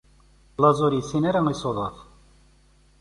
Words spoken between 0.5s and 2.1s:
Laẓ ur yessin ara isuḍaf.